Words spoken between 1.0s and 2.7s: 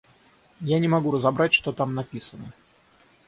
разобрать, что там написано.